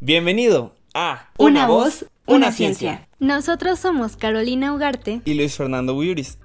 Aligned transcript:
Bienvenido 0.00 0.74
a 0.94 1.28
Una, 1.38 1.66
voz, 1.66 2.06
una, 2.26 2.50
ciencia. 2.50 3.08
Nosotros 3.20 3.78
somos 3.78 4.16
Carolina 4.16 4.74
Ugarte 4.74 5.22
y 5.24 5.34
Luis 5.34 5.56
Fernando 5.56 5.94
Buyuris. 5.94 6.38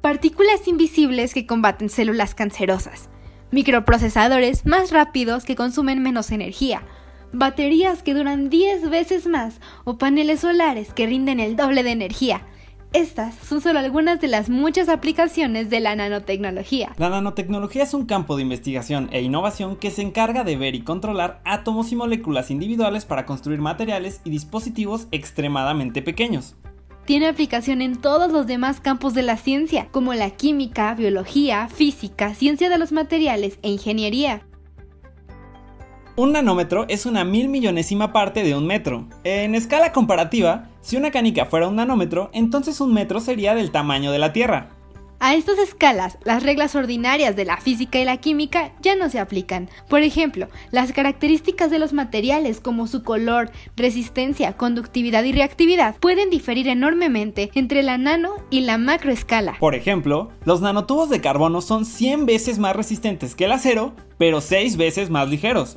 Partículas 0.00 0.68
invisibles 0.68 1.32
que 1.32 1.46
combaten 1.46 1.88
células 1.88 2.34
cancerosas. 2.34 3.08
Microprocesadores 3.50 4.66
más 4.66 4.90
rápidos 4.90 5.44
que 5.44 5.56
consumen 5.56 6.02
menos 6.02 6.30
energía. 6.30 6.82
Baterías 7.32 8.02
que 8.02 8.14
duran 8.14 8.50
10 8.50 8.90
veces 8.90 9.26
más 9.26 9.60
o 9.84 9.98
paneles 9.98 10.40
solares 10.40 10.92
que 10.92 11.06
rinden 11.06 11.40
el 11.40 11.56
doble 11.56 11.82
de 11.82 11.92
energía. 11.92 12.46
Estas 12.92 13.36
son 13.36 13.60
solo 13.60 13.78
algunas 13.78 14.20
de 14.20 14.26
las 14.26 14.50
muchas 14.50 14.88
aplicaciones 14.88 15.70
de 15.70 15.78
la 15.78 15.94
nanotecnología. 15.94 16.92
La 16.98 17.08
nanotecnología 17.08 17.84
es 17.84 17.94
un 17.94 18.04
campo 18.04 18.34
de 18.34 18.42
investigación 18.42 19.08
e 19.12 19.22
innovación 19.22 19.76
que 19.76 19.92
se 19.92 20.02
encarga 20.02 20.42
de 20.42 20.56
ver 20.56 20.74
y 20.74 20.82
controlar 20.82 21.40
átomos 21.44 21.92
y 21.92 21.96
moléculas 21.96 22.50
individuales 22.50 23.04
para 23.04 23.26
construir 23.26 23.60
materiales 23.60 24.20
y 24.24 24.30
dispositivos 24.30 25.06
extremadamente 25.12 26.02
pequeños. 26.02 26.56
Tiene 27.04 27.28
aplicación 27.28 27.80
en 27.80 27.94
todos 27.94 28.32
los 28.32 28.48
demás 28.48 28.80
campos 28.80 29.14
de 29.14 29.22
la 29.22 29.36
ciencia, 29.36 29.86
como 29.92 30.12
la 30.14 30.30
química, 30.30 30.92
biología, 30.94 31.68
física, 31.68 32.34
ciencia 32.34 32.68
de 32.68 32.78
los 32.78 32.90
materiales 32.90 33.60
e 33.62 33.70
ingeniería. 33.70 34.42
Un 36.16 36.32
nanómetro 36.32 36.86
es 36.88 37.06
una 37.06 37.24
mil 37.24 37.48
millonésima 37.48 38.12
parte 38.12 38.42
de 38.42 38.54
un 38.54 38.66
metro. 38.66 39.06
En 39.24 39.54
escala 39.54 39.92
comparativa, 39.92 40.68
si 40.80 40.96
una 40.96 41.10
canica 41.10 41.46
fuera 41.46 41.68
un 41.68 41.76
nanómetro, 41.76 42.30
entonces 42.32 42.80
un 42.80 42.92
metro 42.92 43.20
sería 43.20 43.54
del 43.54 43.70
tamaño 43.70 44.12
de 44.12 44.18
la 44.18 44.32
Tierra. 44.32 44.70
A 45.22 45.34
estas 45.34 45.58
escalas, 45.58 46.16
las 46.24 46.42
reglas 46.42 46.74
ordinarias 46.74 47.36
de 47.36 47.44
la 47.44 47.58
física 47.58 48.00
y 48.00 48.06
la 48.06 48.16
química 48.16 48.72
ya 48.80 48.96
no 48.96 49.10
se 49.10 49.18
aplican. 49.18 49.68
Por 49.86 50.00
ejemplo, 50.00 50.48
las 50.70 50.92
características 50.92 51.70
de 51.70 51.78
los 51.78 51.92
materiales 51.92 52.58
como 52.58 52.86
su 52.86 53.02
color, 53.02 53.50
resistencia, 53.76 54.54
conductividad 54.56 55.22
y 55.24 55.32
reactividad 55.32 55.96
pueden 55.96 56.30
diferir 56.30 56.68
enormemente 56.68 57.50
entre 57.54 57.82
la 57.82 57.98
nano 57.98 58.36
y 58.48 58.62
la 58.62 58.78
macroescala. 58.78 59.58
Por 59.60 59.74
ejemplo, 59.74 60.30
los 60.46 60.62
nanotubos 60.62 61.10
de 61.10 61.20
carbono 61.20 61.60
son 61.60 61.84
100 61.84 62.24
veces 62.24 62.58
más 62.58 62.74
resistentes 62.74 63.34
que 63.34 63.44
el 63.44 63.52
acero, 63.52 63.92
pero 64.16 64.40
6 64.40 64.78
veces 64.78 65.10
más 65.10 65.28
ligeros. 65.28 65.76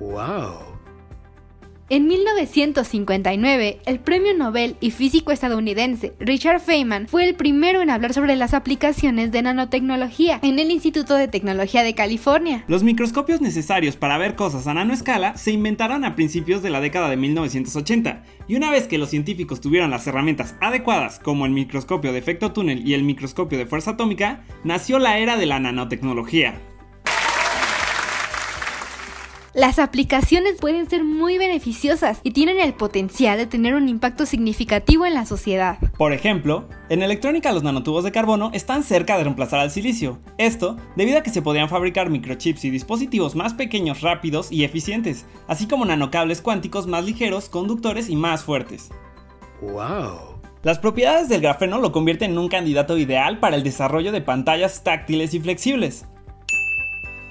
¡Wow! 0.00 0.78
En 1.90 2.06
1959, 2.06 3.80
el 3.86 3.98
premio 4.00 4.34
Nobel 4.34 4.76
y 4.78 4.90
físico 4.90 5.32
estadounidense 5.32 6.12
Richard 6.20 6.60
Feynman 6.60 7.08
fue 7.08 7.26
el 7.26 7.34
primero 7.34 7.80
en 7.80 7.88
hablar 7.88 8.12
sobre 8.12 8.36
las 8.36 8.52
aplicaciones 8.52 9.32
de 9.32 9.40
nanotecnología 9.40 10.38
en 10.42 10.58
el 10.58 10.70
Instituto 10.70 11.14
de 11.14 11.28
Tecnología 11.28 11.82
de 11.82 11.94
California. 11.94 12.62
Los 12.68 12.82
microscopios 12.82 13.40
necesarios 13.40 13.96
para 13.96 14.18
ver 14.18 14.34
cosas 14.34 14.66
a 14.66 14.74
nanoescala 14.74 15.38
se 15.38 15.52
inventaron 15.52 16.04
a 16.04 16.14
principios 16.14 16.62
de 16.62 16.68
la 16.68 16.82
década 16.82 17.08
de 17.08 17.16
1980, 17.16 18.22
y 18.46 18.56
una 18.56 18.70
vez 18.70 18.86
que 18.86 18.98
los 18.98 19.08
científicos 19.08 19.62
tuvieron 19.62 19.90
las 19.90 20.06
herramientas 20.06 20.56
adecuadas, 20.60 21.18
como 21.18 21.46
el 21.46 21.52
microscopio 21.52 22.12
de 22.12 22.18
efecto 22.18 22.52
túnel 22.52 22.86
y 22.86 22.92
el 22.92 23.02
microscopio 23.02 23.56
de 23.56 23.64
fuerza 23.64 23.92
atómica, 23.92 24.44
nació 24.62 24.98
la 24.98 25.16
era 25.16 25.38
de 25.38 25.46
la 25.46 25.58
nanotecnología. 25.58 26.60
Las 29.58 29.80
aplicaciones 29.80 30.54
pueden 30.60 30.88
ser 30.88 31.02
muy 31.02 31.36
beneficiosas 31.36 32.20
y 32.22 32.30
tienen 32.30 32.60
el 32.60 32.74
potencial 32.74 33.36
de 33.36 33.46
tener 33.48 33.74
un 33.74 33.88
impacto 33.88 34.24
significativo 34.24 35.04
en 35.04 35.14
la 35.14 35.26
sociedad. 35.26 35.78
Por 35.96 36.12
ejemplo, 36.12 36.68
en 36.88 37.02
electrónica 37.02 37.50
los 37.50 37.64
nanotubos 37.64 38.04
de 38.04 38.12
carbono 38.12 38.52
están 38.54 38.84
cerca 38.84 39.16
de 39.16 39.24
reemplazar 39.24 39.58
al 39.58 39.72
silicio. 39.72 40.20
Esto 40.38 40.76
debido 40.94 41.18
a 41.18 41.24
que 41.24 41.30
se 41.30 41.42
podrían 41.42 41.68
fabricar 41.68 42.08
microchips 42.08 42.66
y 42.66 42.70
dispositivos 42.70 43.34
más 43.34 43.52
pequeños, 43.52 44.00
rápidos 44.00 44.52
y 44.52 44.62
eficientes, 44.62 45.26
así 45.48 45.66
como 45.66 45.84
nanocables 45.84 46.40
cuánticos 46.40 46.86
más 46.86 47.04
ligeros, 47.04 47.48
conductores 47.48 48.08
y 48.08 48.14
más 48.14 48.44
fuertes. 48.44 48.90
¡Wow! 49.60 50.38
Las 50.62 50.78
propiedades 50.78 51.28
del 51.28 51.40
grafeno 51.40 51.78
lo 51.78 51.90
convierten 51.90 52.30
en 52.30 52.38
un 52.38 52.48
candidato 52.48 52.96
ideal 52.96 53.40
para 53.40 53.56
el 53.56 53.64
desarrollo 53.64 54.12
de 54.12 54.20
pantallas 54.20 54.84
táctiles 54.84 55.34
y 55.34 55.40
flexibles. 55.40 56.06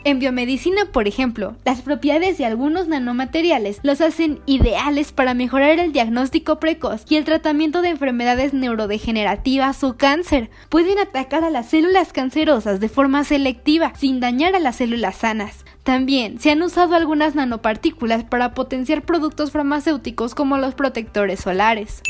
En 0.08 0.20
biomedicina, 0.20 0.86
por 0.94 1.06
ejemplo, 1.06 1.58
las 1.66 1.82
propiedades 1.82 2.38
de 2.38 2.46
algunos 2.46 2.88
nanomateriales 2.88 3.82
los 3.84 4.00
hacen 4.00 4.40
ideales 4.46 5.12
para 5.12 5.34
mejorar 5.34 5.80
el 5.80 5.92
diagnóstico 5.92 6.62
precoz 6.62 7.04
y 7.10 7.18
el 7.18 7.26
tratamiento 7.26 7.82
de 7.82 7.90
enfermedades 7.90 8.54
neurodegenerativas 8.54 9.84
o 9.84 9.98
cáncer. 9.98 10.50
Pueden 10.70 10.98
atacar 10.98 11.44
a 11.44 11.50
las 11.50 11.68
células 11.68 12.14
cancerosas 12.14 12.80
de 12.80 12.88
forma 12.88 13.26
selectiva, 13.26 13.92
sin 13.98 14.22
dañar 14.22 14.56
a 14.56 14.62
las 14.62 14.78
células 14.78 15.18
sanas. 15.18 15.66
También 15.84 16.40
se 16.40 16.52
han 16.52 16.62
usado 16.62 16.96
algunas 16.96 17.36
nanopartículas 17.36 18.24
para 18.24 18.54
potenciar 18.54 19.02
productos 19.02 19.52
farmacéuticos 19.52 20.36
como 20.36 20.58
los 20.58 20.74
protectores 20.74 21.42
solares. 21.42 22.02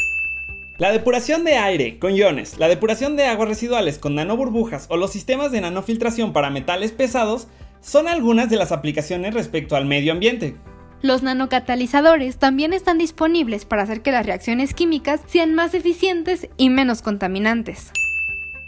La 0.78 0.91
depuración 0.91 1.44
de 1.44 1.58
aire 1.58 1.97
con 1.97 2.16
iones, 2.16 2.59
la 2.59 2.68
depuración 2.68 3.16
de 3.16 3.25
aguas 3.25 3.50
residuales 3.50 3.97
con 3.97 4.14
nanoburbujas 4.14 4.85
o 4.90 4.97
los 4.97 5.09
sistemas 5.09 5.52
de 5.52 5.62
nanofiltración 5.62 6.31
para 6.31 6.52
metales 6.52 6.91
pesados 6.91 7.47
son 7.87 8.09
algunas 8.09 8.49
de 8.49 8.57
las 8.57 8.73
aplicaciones 8.73 9.33
respecto 9.33 9.77
al 9.77 9.85
medio 9.85 10.11
ambiente. 10.11 10.57
Los 11.01 11.23
nanocatalizadores 11.23 12.37
también 12.37 12.73
están 12.73 12.97
disponibles 12.97 13.63
para 13.63 13.83
hacer 13.83 14.01
que 14.01 14.11
las 14.11 14.25
reacciones 14.25 14.73
químicas 14.73 15.21
sean 15.25 15.55
más 15.55 15.73
eficientes 15.73 16.49
y 16.57 16.69
menos 16.69 17.01
contaminantes. 17.01 17.91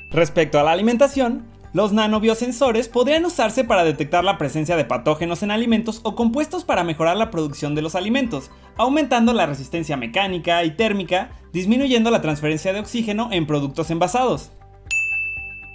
Respecto 0.09 0.57
a 0.57 0.63
la 0.63 0.71
alimentación, 0.71 1.43
los 1.73 1.91
nanobiosensores 1.91 2.87
podrían 2.87 3.25
usarse 3.25 3.65
para 3.65 3.83
detectar 3.83 4.23
la 4.23 4.37
presencia 4.37 4.77
de 4.77 4.85
patógenos 4.85 5.43
en 5.43 5.51
alimentos 5.51 5.99
o 6.03 6.15
compuestos 6.15 6.63
para 6.63 6.85
mejorar 6.85 7.17
la 7.17 7.29
producción 7.29 7.75
de 7.75 7.81
los 7.81 7.95
alimentos, 7.95 8.49
aumentando 8.77 9.33
la 9.33 9.47
resistencia 9.47 9.97
mecánica 9.97 10.63
y 10.63 10.71
térmica, 10.71 11.31
disminuyendo 11.51 12.09
la 12.09 12.21
transferencia 12.21 12.71
de 12.71 12.79
oxígeno 12.79 13.29
en 13.33 13.45
productos 13.45 13.91
envasados. 13.91 14.51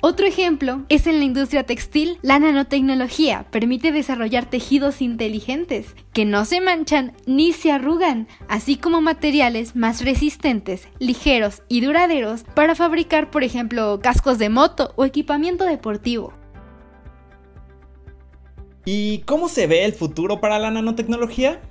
Otro 0.07 0.27
ejemplo 0.27 0.83
es 0.91 1.07
en 1.07 1.17
la 1.17 1.25
industria 1.25 1.65
textil. 1.65 2.19
La 2.21 2.39
nanotecnología 2.39 3.47
permite 3.51 3.91
desarrollar 3.91 4.45
tejidos 4.45 5.01
inteligentes 5.01 5.97
que 6.13 6.27
no 6.27 6.45
se 6.45 6.61
manchan 6.61 7.15
ni 7.25 7.55
se 7.55 7.73
arrugan, 7.73 8.29
así 8.47 8.77
como 8.77 9.01
materiales 9.01 9.77
más 9.77 10.05
resistentes, 10.05 10.89
ligeros 10.99 11.63
y 11.69 11.81
duraderos 11.81 12.45
para 12.55 12.75
fabricar, 12.75 13.31
por 13.31 13.45
ejemplo, 13.45 13.99
cascos 14.03 14.39
de 14.39 14.51
moto 14.51 14.93
o 14.97 15.07
equipamiento 15.07 15.65
deportivo. 15.65 16.35
¿Y 18.85 19.21
cómo 19.21 19.49
se 19.49 19.67
ve 19.67 19.87
el 19.87 19.95
futuro 19.95 20.39
para 20.39 20.59
la 20.59 20.71
nanotecnología? 20.71 21.63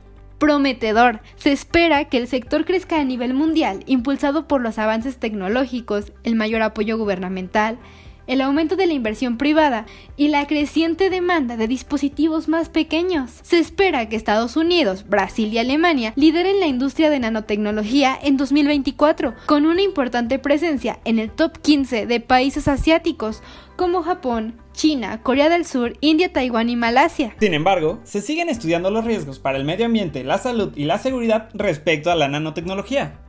prometedor. 0.43 1.21
Se 1.37 1.53
espera 1.53 2.09
que 2.09 2.17
el 2.17 2.27
sector 2.27 2.65
crezca 2.65 2.99
a 2.99 3.05
nivel 3.05 3.33
mundial, 3.33 3.81
impulsado 3.85 4.45
por 4.45 4.59
los 4.59 4.77
avances 4.77 5.17
tecnológicos, 5.17 6.11
el 6.23 6.35
mayor 6.35 6.63
apoyo 6.63 6.97
gubernamental, 6.97 7.79
el 8.27 8.41
aumento 8.41 8.75
de 8.75 8.87
la 8.87 8.93
inversión 8.93 9.37
privada 9.37 9.85
y 10.17 10.29
la 10.29 10.47
creciente 10.47 11.09
demanda 11.09 11.57
de 11.57 11.67
dispositivos 11.67 12.47
más 12.47 12.69
pequeños. 12.69 13.31
Se 13.41 13.59
espera 13.59 14.07
que 14.09 14.15
Estados 14.15 14.57
Unidos, 14.57 15.05
Brasil 15.07 15.51
y 15.53 15.57
Alemania 15.57 16.13
lideren 16.15 16.59
la 16.59 16.67
industria 16.67 17.09
de 17.09 17.19
nanotecnología 17.19 18.17
en 18.21 18.37
2024, 18.37 19.33
con 19.45 19.65
una 19.65 19.81
importante 19.81 20.39
presencia 20.39 20.99
en 21.05 21.19
el 21.19 21.31
top 21.31 21.57
15 21.59 22.05
de 22.05 22.19
países 22.19 22.67
asiáticos 22.67 23.41
como 23.75 24.03
Japón, 24.03 24.55
China, 24.73 25.21
Corea 25.21 25.49
del 25.49 25.65
Sur, 25.65 25.97
India, 26.01 26.31
Taiwán 26.31 26.69
y 26.69 26.75
Malasia. 26.75 27.35
Sin 27.39 27.53
embargo, 27.53 27.99
se 28.03 28.21
siguen 28.21 28.49
estudiando 28.49 28.91
los 28.91 29.05
riesgos 29.05 29.39
para 29.39 29.57
el 29.57 29.65
medio 29.65 29.85
ambiente, 29.85 30.23
la 30.23 30.37
salud 30.37 30.73
y 30.75 30.85
la 30.85 30.99
seguridad 30.99 31.49
respecto 31.53 32.11
a 32.11 32.15
la 32.15 32.27
nanotecnología. 32.27 33.19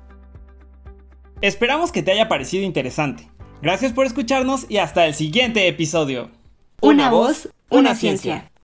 Esperamos 1.40 1.92
que 1.92 2.02
te 2.02 2.12
haya 2.12 2.28
parecido 2.28 2.64
interesante. 2.64 3.28
Gracias 3.64 3.92
por 3.92 4.04
escucharnos 4.04 4.66
y 4.68 4.76
hasta 4.76 5.06
el 5.06 5.14
siguiente 5.14 5.66
episodio. 5.68 6.30
Una 6.82 7.08
voz, 7.08 7.48
una 7.70 7.94
ciencia. 7.94 8.50